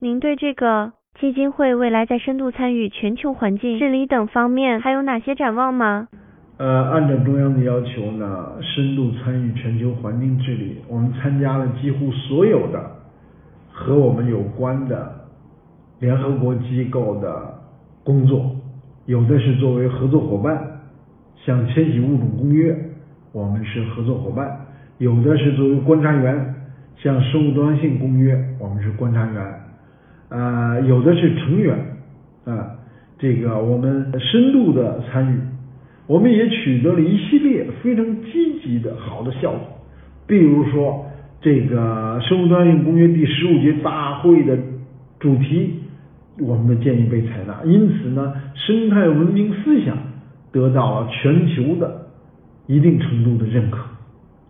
[0.00, 6.06] 您对这个基金会未来在深度参与全球环境治理等方面还有哪些展望吗？
[6.56, 12.80] 呃，按照中央的要求呢，深度参与全球环境治理，我们参加了几乎所有的
[13.72, 15.12] 和我们有关的
[15.98, 17.52] 联合国机构的
[18.04, 18.54] 工作，
[19.06, 20.80] 有的是作为合作伙伴，
[21.44, 22.72] 像《迁徙物种公约》，
[23.32, 24.46] 我们是合作伙伴；
[24.98, 26.54] 有的是作为观察员，
[26.98, 29.42] 像《生物多样性公约》，我们是观察员；
[30.28, 31.76] 呃，有的是成员，
[32.44, 32.76] 啊，
[33.18, 35.38] 这个我们深度的参与。
[36.06, 39.60] 我们也取得了一系列非常积极的好的效果，
[40.26, 41.04] 比如说
[41.40, 44.56] 这个《生物多样性公约》第十五届大会的
[45.20, 45.74] 主题，
[46.40, 49.96] 我们的建议被采纳，因此呢，生态文明思想
[50.50, 52.06] 得到了全球的
[52.66, 53.78] 一定程度的认可。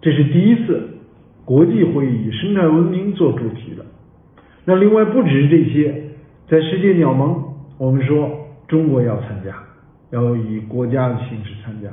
[0.01, 0.81] 这是第一次
[1.45, 3.85] 国际会议以生态文明做主题的。
[4.69, 5.95] 那另外不只是这些，
[6.47, 7.43] 在世界鸟盟，
[7.79, 8.29] 我们说
[8.67, 9.51] 中国要参加。
[10.11, 11.89] 要以国家的形式参加，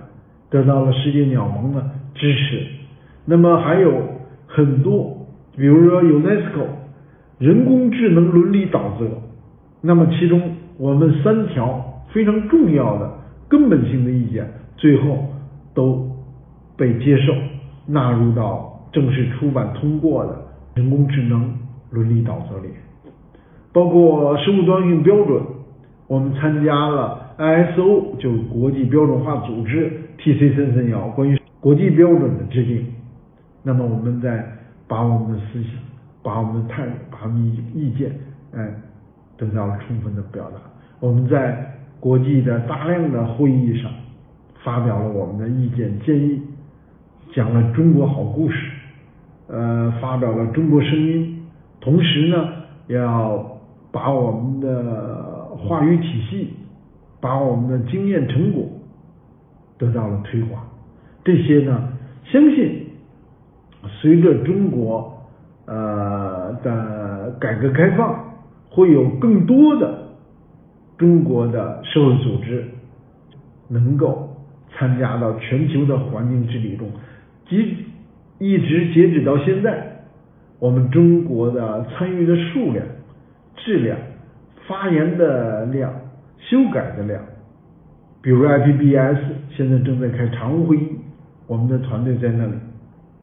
[0.50, 1.82] 得到了世界鸟盟的
[2.14, 2.62] 支持。
[3.24, 3.94] 那么还有
[4.46, 6.66] 很多，比如说 UNESCO
[7.40, 9.08] 人工智能伦理导则，
[9.80, 10.42] 那么其中
[10.78, 13.10] 我们三条非常重要的
[13.48, 14.46] 根本性的意见，
[14.76, 15.26] 最后
[15.74, 16.10] 都
[16.76, 17.34] 被接受，
[17.88, 20.38] 纳入到正式出版通过的
[20.76, 21.54] 人工智能
[21.92, 22.70] 伦理导则里，
[23.72, 25.42] 包括生物多样性标准，
[26.08, 27.24] 我们参加了。
[27.38, 32.86] ISO 就国际标准化组织 TC 三三幺关于国际标准的制定，
[33.62, 34.46] 那么我们在
[34.88, 35.72] 把我们的思想、
[36.24, 38.10] 把我们的态度、把我们意见，
[38.54, 38.74] 哎，
[39.36, 40.58] 得到了充分的表达。
[41.02, 43.92] 我们在国际的大量的会议上
[44.64, 46.42] 发表了我们的意见建议，
[47.34, 48.72] 讲了中国好故事，
[49.48, 51.45] 呃，发表了中国声音，
[51.80, 52.50] 同时呢，
[52.88, 53.60] 要
[53.92, 56.54] 把我们的话语体系。
[57.22, 58.70] 把我们的经验成果
[59.80, 60.62] 得到了推广，
[61.24, 61.90] 这些呢，
[62.24, 62.86] 相信
[64.00, 65.26] 随着中国
[65.66, 68.24] 呃的改革开放，
[68.70, 70.10] 会有更多的
[71.00, 72.64] 中国的社会组织
[73.70, 74.30] 能够
[74.78, 76.88] 参加到全球的环境治理中。
[77.50, 77.76] 即
[78.38, 79.95] 一直截止到现在，
[80.60, 82.86] 我们中国的参与的数量、
[83.56, 83.98] 质量、
[84.68, 85.94] 发言的量。
[86.48, 87.20] 修改的量，
[88.22, 89.18] 比如 IPBS
[89.50, 90.90] 现在正在开常务会议，
[91.48, 92.54] 我们的团队在那里，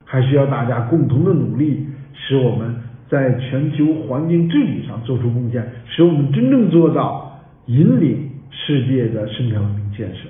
[0.04, 2.75] 还需要大家共同的努力，使我们
[3.09, 10.28] 在全球环境治理上做出贡献，使我们真正做到引领世界的生态文明建设。